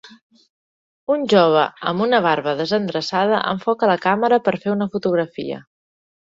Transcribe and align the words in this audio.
Un 1.15 1.25
jove 1.33 1.65
amb 1.91 2.05
una 2.05 2.21
barba 2.27 2.55
desendreçada 2.63 3.43
enfoca 3.53 3.91
la 3.93 3.99
càmera 4.07 4.41
per 4.49 4.57
fer 4.65 4.75
una 4.79 4.91
fotografia. 4.97 5.63